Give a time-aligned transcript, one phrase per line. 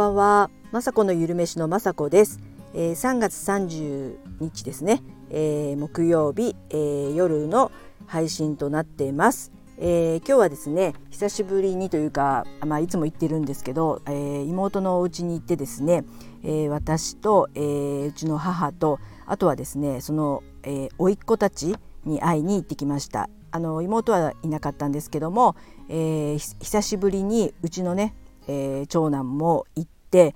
[0.00, 2.40] ばんは、まさこのゆるめしのまさこです、
[2.72, 7.70] えー、3月30日ですね、えー、木曜日、えー、夜の
[8.06, 16.04] 配信となっています、えー、今日はですね久しぶりにというか、まあ、いつも言ってるんですけど、えー、妹のお家に行ってですね、
[16.44, 21.76] えー、私と、えー、うちの母とあとはですねその、えー、甥っ子たち
[22.06, 23.28] に会いに行ってきました。
[23.52, 25.56] あの妹はいなかったんですけども、
[25.90, 28.14] えー、久しぶりにうちのね、
[28.46, 30.34] えー、長男も行って、え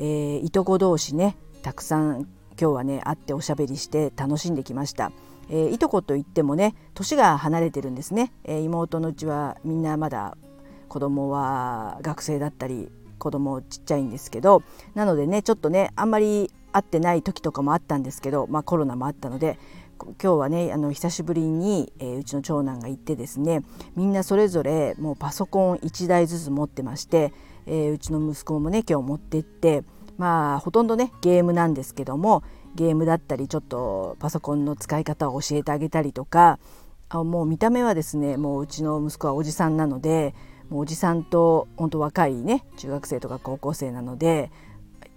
[0.00, 5.12] ー、いとこ同士ねたくさん今日はね会っておしゃべりして楽しんできました。
[5.48, 10.36] えー、いとこといってもね年が離れてるんですね、えー、妹のうちはみんなまだ
[10.88, 14.62] 子供は学生だったり子供ちっちゃいんですけど
[14.94, 19.58] なのでねちょっとねあんまり会ってない時とかもあったんですけど、まあ、コロナもあったので
[19.98, 23.62] 今日はねあの久しぶりに、えー、うちの長男が行ってですね
[23.94, 27.32] みんなそれぞれもうパソコン1台ずつ持ってまして、
[27.66, 29.84] えー、うちの息子もね今日持ってって
[30.16, 32.42] まあほとんどねゲームなんですけども
[32.74, 36.58] ゲームだったりちょっとパソコンの使い方を教えてあげたりとか
[37.08, 40.34] あもう見た目はですねもううちの息子はおじさんなので
[40.68, 44.50] もうおじさんと本当若いね中学生とか高校生なので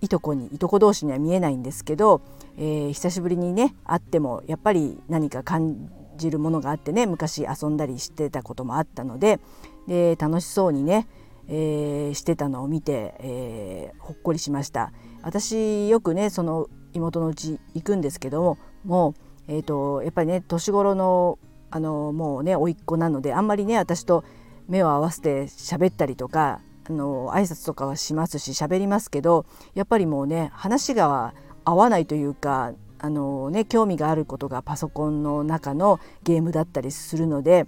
[0.00, 2.20] いとこにいとこ同士には見えないんですけど、
[2.56, 9.40] えー、久しぶりにね会ってもやっぱり何か感じるものがあってね昔遊んだりしてたこともあったので
[9.86, 11.08] で楽しそうにね、
[11.48, 14.92] えー、してたのを見て、えー、ほっこりしました。
[15.22, 19.14] 私よくねその妹のうち行くんですけどももう、
[19.48, 21.38] えーと、やっぱりね年頃の
[21.70, 24.24] あのもうね甥っ子なのであんまりね私と
[24.68, 37.66] 目を合わせて喋ったりとかあの挨拶とかはしますし喋りますけどやっぱりもうね話が合わないというかあの、ね、興味があることがパソコンの中のゲームだったりするので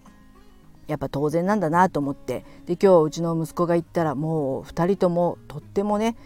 [0.91, 2.45] やっぱ当然なんだなと思って。
[2.67, 6.17] で今日うちの息子が行ったらもう2人ともとってもね、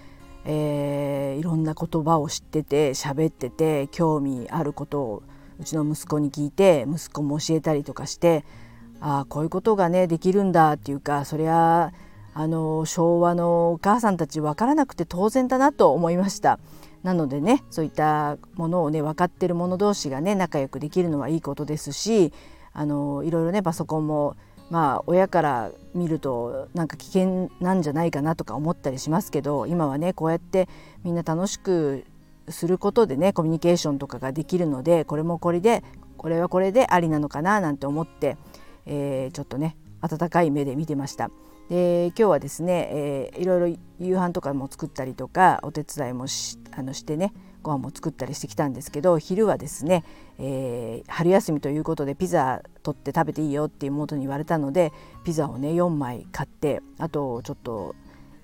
[0.44, 5.22] えー、いろんな言葉を知ってて喋ってて興味あることを
[5.60, 8.44] うちの息子に聞いて息子も教えたりとかして
[9.00, 11.92] ああこういうことがねできるんだっていうかそりゃ
[12.36, 16.58] あの昭和のお母さんたち分からなくて当然だなと思いました。
[17.04, 22.32] なのでねそういったものをね分かってる者同士がね仲良くできるのはいいことですし
[22.72, 24.36] あのいろいろねパソコンも
[24.70, 30.68] まあ親から見るとなんか危険なんじゃないかなとか思ったりしますけど今はねこうやって
[31.04, 32.04] みんな楽しく
[32.48, 35.82] することでねコミュニケーションとかができるのでこれもこれで
[36.16, 38.36] これはこれでありなのかななんて思って、
[38.86, 41.30] えー、ちょっとね温かい目で見てました。
[41.68, 47.32] で今日はですね、えー、いろいろ夕飯とかも作ったりとかお手伝いもしあのしてね
[47.64, 50.04] ご飯も作ったりしてきたんですけど昼はですね、
[50.38, 54.92] えー、春休みということでピザ取って食べていいよって妹に言われたので
[55.24, 57.96] ピザをね4枚買ってあとちょっと、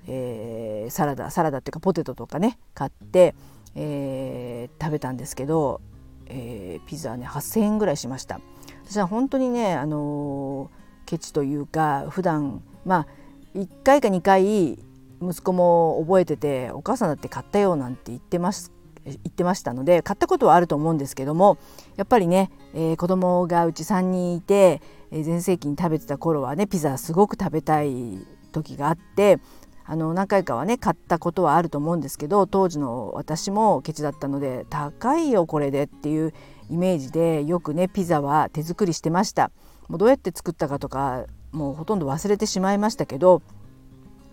[0.08, 3.34] えー、サラダサラダっていうかポテトとかね買って、
[3.76, 5.80] えー、食べたんですけど、
[6.26, 8.40] え、ピザね8,000円ぐらいしました。
[8.84, 10.68] 私は本当にね、あの
[11.06, 13.06] ケチというか普段まあ
[13.54, 14.78] 1回か2回
[15.22, 18.72] 息子も覚えててお母さんだって買ったよなんて言ってます
[19.04, 21.58] 言ってましたので買ったことはあると思うんですけども
[21.96, 24.80] やっぱりね、えー、子供がうち3人いて
[25.10, 28.18] 全、盛期に食べてた頃はねピザすごく食べたい
[28.52, 29.38] 時があって
[29.84, 36.32] あの何回かはね買ったことはあると思うんですけど当時の私もケチだったので高いよこれでっていう
[36.70, 39.50] イメージでよくねピザは手作りしてました。
[39.88, 43.42] もうどうやって作ったかとかもうほとんど忘れてしまいましたけど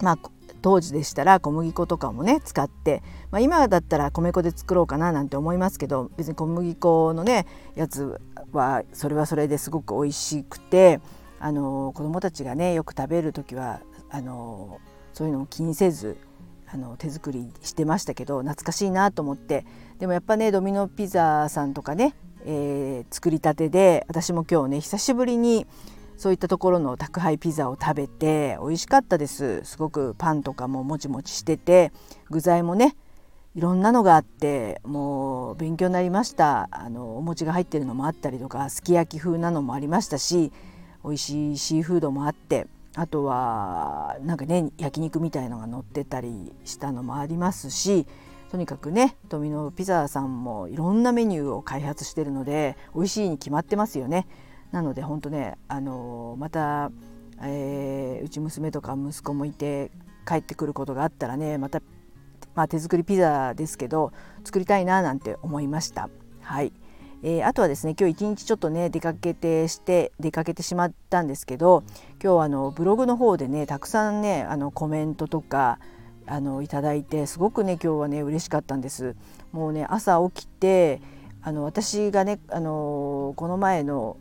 [0.01, 0.19] まあ
[0.67, 3.01] 当時でしたら小麦粉とかもね使って、
[3.31, 7.45] まあ、今だったら米粉で作ろうかななんて思いますけど別に小麦粉のね
[7.75, 8.19] やつ
[8.51, 10.99] はそれはそれですごく美味しくて
[11.39, 13.79] あの子どもたちがねよく食べる時は
[14.09, 14.81] あの
[15.13, 16.17] そういうのを気にせず
[16.69, 19.65] あの手作りしてましたけど懐かしいなと思って。
[19.99, 22.13] でもやっぱねドミノピザさんとかね、
[22.45, 25.65] えー、作りたてで私も今日ね久しぶりに
[26.17, 31.91] そういったところの宅配ピザを食べて美味しかったですすごくパンとかももちもちしてて
[32.29, 32.95] 具材もね
[33.55, 40.51] いろんなのがあってもう勉強になりましたあのお餅が入ってるのもあったりとかすき焼き風なのもありましたし
[41.03, 48.07] 美味しいシーフードもあってあとはなんかね焼肉みたいのが乗ってたりしたのもありますし
[48.51, 54.25] とにかくねドミノピザさんもいろんなメニューを開発してるので美味しいに決まってますよね。
[54.71, 56.91] なので本当ねあのまた、
[57.41, 59.91] えー、うち娘とか息子もいて
[60.27, 61.81] 帰ってくることがあったらねまた、
[62.55, 64.11] まあ、手作りピザですけど
[64.43, 66.09] 作りたいななんて思いました。
[66.41, 66.73] はい
[67.23, 71.83] えー、あとはですね今日一日ちょっとね出かけてして出かけてしまったんですけど
[72.23, 75.79] 今日あのブログの方でねたくさんねあのコメントとか
[76.27, 79.15] あのいただいてすごくね今日はね嬉しかったんです。
[79.51, 81.01] もうね朝起きて
[81.41, 84.17] あの私がねあのこの前の、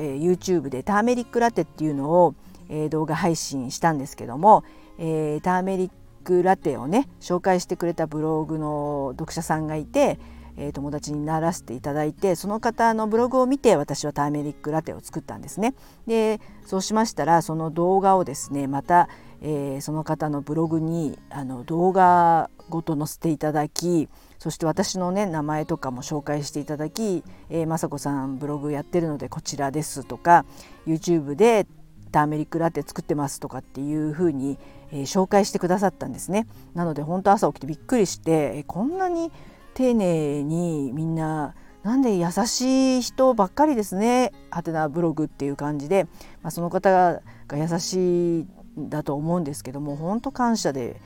[0.00, 2.34] えー、YouTube でターメリックラテっていうのを、
[2.70, 4.64] えー、動画配信したんですけども、
[4.98, 5.90] えー、ターメリッ
[6.24, 10.18] クラテをね紹介してくれたブログの読者さんがいて、
[10.56, 15.74] えー、友達にならせていただいてその方のブログを見て私はターメリックラテを作ったんですね。
[16.06, 19.10] でそうしましたらその動画をですねまた、
[19.42, 24.08] えー、その方のブログにあの動画ごと載せていただき
[24.40, 30.44] そして私のね名前とかも紹介していただき「えー、雅子さんブログやってるのでこちらです」とか
[30.86, 31.66] YouTube で
[32.10, 34.58] ターメリックラテ作ってますとかっていうふうに、
[34.92, 36.46] えー、紹介してくださったんですね。
[36.74, 39.30] なので本当朝起きてびっくりして、え、こんなに
[39.74, 46.04] 丁寧にみんななんで優しい人ばっかりですねはてなブログっていう感じで、
[46.42, 48.46] まあ、その方が優しい
[48.78, 51.00] んだと思うんですけども本当感謝で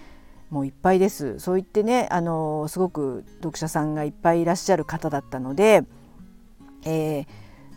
[0.54, 1.40] もういっぱいです。
[1.40, 5.82] そう言ってねあのすごく読者さんがいっぱいいらっしゃる方だったので、
[6.84, 7.26] えー、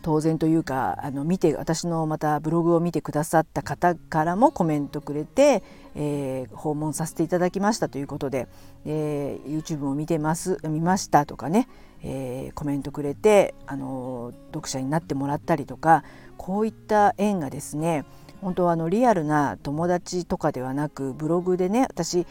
[0.03, 5.63] 当然というかあの見て私のまたブログを見てくださった方からもコメントくれて、
[5.95, 8.47] えー、訪問させていただきましたということで、
[8.85, 11.68] えー、YouTube も見てます見ましたとかね、
[12.03, 16.03] えー、コメントくれて、あの読者になってもらったりとか
[16.38, 18.06] こういった縁がですね
[18.39, 22.27] 本当はあのリアルな友達とかではなくブログでね私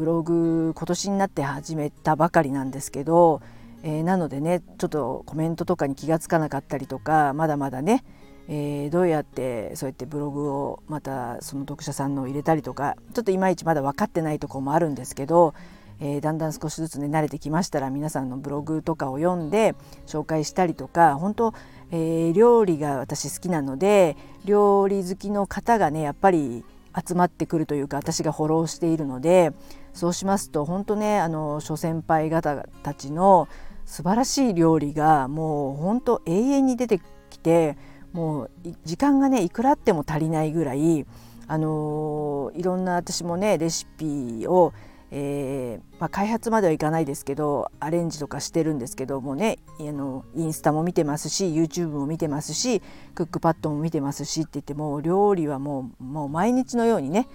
[0.00, 3.42] ブログ今年になって始めたばかりなんですけど、
[3.82, 8.02] えー、なのでねちょっとコメントとかに気が付かなかったりとかまだまだね、
[8.48, 15.52] えー、どうやってそうやってブログをまたその読者さんの入れたりとかちょっといまいちまだ分かってないとこもあるんですけど、
[16.00, 19.74] えー、だんだん少しずつね慣れてきましたら皆さんのブログとかを読んで
[20.06, 21.54] 紹介したりとか本当、
[21.90, 24.16] えー、料理が私好きなので
[24.46, 26.64] 料理好きの方がねやっぱり
[27.06, 29.52] 集まってくるというか私がフォローしているので
[29.92, 33.48] そうしますと本当ねあの諸先輩方たちの
[33.86, 37.76] 素晴らしい料理がもう本当永遠に出てきて
[38.12, 38.50] もう
[38.84, 41.06] 時間がねいくらあっても足りないぐらい
[41.46, 44.72] あのいろんな私もねレシピを
[45.12, 52.80] えーまあ、開発まではいかないですけどアレンジとかしてるんですけどもねあのインスタも見てますし YouTube も見てますし
[53.14, 57.26] クックパッドも見てますしって言ってもう料理はもうもう毎日のようにね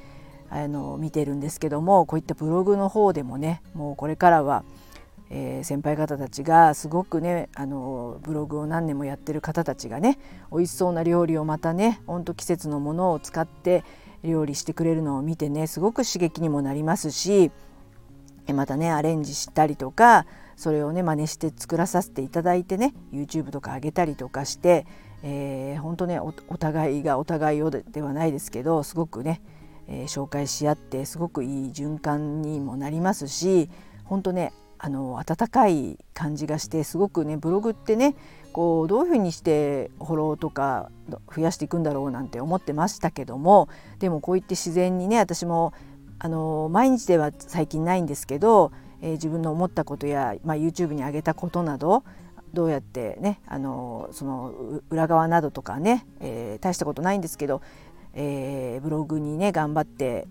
[0.50, 4.64] あの見てるんですけどもこういったブログの方でもねもうこれからは、
[5.30, 10.18] えー、先輩方たちがすごくねあのブログを何年もやってる方たちがね
[10.52, 13.84] 美味しそうな料理をまたねほんと季節のものを使って
[14.24, 17.52] 料理してくれるのを見てねすごく刺激にもなりますし
[18.54, 20.26] またねアレンジしたりとか
[20.56, 24.86] それをね真似して作らさせていただいてね YouTube とか上げたりとかして、
[25.24, 29.42] えー、本当ねお互いがお互いをではないですけどすごくね、
[29.88, 33.70] えー、紹介し合ってすごくいい循環にもなりますし
[34.04, 38.16] 本当ねあの温かい感じがしてすごくねブログってね
[38.52, 40.92] こうどういうふうにしてフォローとか
[41.34, 45.74] 増やしていくんだろうなんて思ってましたけどもでもこういって自然にね私も
[46.20, 48.72] あの毎日では最近ないんですけど、
[49.02, 52.04] えー、自分の思ったことや、まあ、YouTube に上げたことなど
[52.54, 57.62] どうやってねあのその裏側などとかね、えー、大したことないんですけど、
[58.14, 60.28] えー、ブログにね頑張って、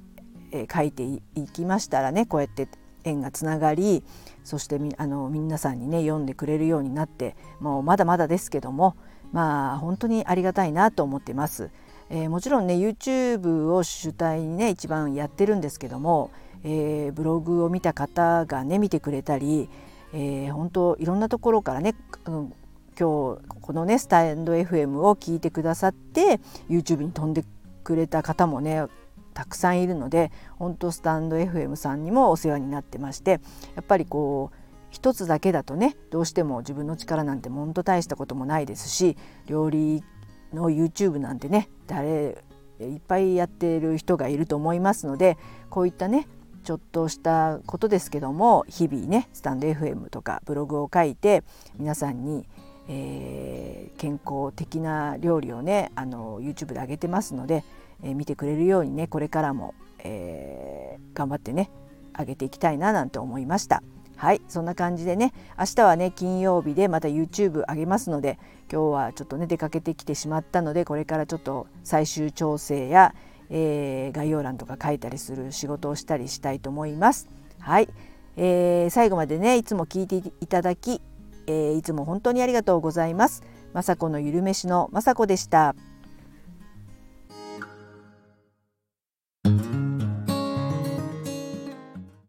[0.52, 1.20] え、書いてい
[1.52, 2.68] きましたらねこうやって
[3.02, 4.04] 縁がつながり
[4.44, 8.96] そしてみあの皆さんにね読んでくれるようになってもうまだまだですけども
[9.32, 11.70] まあ本当にありがたいなと思ってます。
[12.10, 16.30] えー、もちろんね YouTube を主体にね一番やってるんですけども、
[16.62, 19.68] えー、ブログを見た方がね見てくれたり、
[20.12, 21.96] えー、本当いろんなところからね、
[22.26, 22.52] うん、
[22.96, 27.44] 今日このねスタンド FM を聞いてくださって YouTube に飛んで
[27.84, 28.86] くれた方もね
[29.34, 33.40] たくさんいるので本当スタンド FM さんにもお世話になってまして
[33.76, 34.56] やっぱりこう
[34.90, 40.04] 一つだけだとねどうしても自分の力なんて本当大したこともないですし料理
[40.52, 42.44] の YouTube なんてね誰
[42.80, 45.36] いっぱいやってる人がいると思いますので
[45.68, 46.28] こういったね
[46.62, 51.42] ちょっとしたことですけども日々ねスタンド FM とかブログを書いて
[51.76, 52.46] 皆さんに、
[52.88, 57.64] えー、健康的な料理をねあの YouTube で上げてますので、
[58.02, 61.70] えー、見てくれるようにねこれからも、えー、頑張ってね
[62.18, 63.82] 上げていきたいななんて思いました。
[64.16, 68.38] はいそんな感じでね明日はね金曜日でまた YouTube 上げますので
[68.72, 73.14] 今日はちょっとね出かけてきてしまったのでこれからちょっと最終調整や、
[73.50, 77.28] え、概要欄とか書いたりする仕事をしたりしたいと思います。
[77.58, 77.88] はい、
[78.36, 81.02] えー、最後までねいつも聞いていただき、
[81.46, 83.42] えー、いつも本当にありがとうございます。
[83.74, 85.74] 雅子のゆるめしの雅子でした。